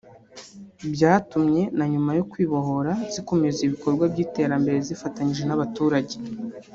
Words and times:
byatumye 0.93 1.61
na 1.77 1.85
nyuma 1.91 2.11
yo 2.17 2.23
kwibohora 2.31 2.91
zikomeza 3.13 3.59
ibikorwa 3.67 4.03
by’iterambere 4.11 4.77
zifatanyije 4.87 5.43
n’abaturage 5.45 6.15